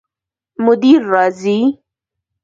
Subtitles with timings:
[0.65, 1.59] مدیر راځي؟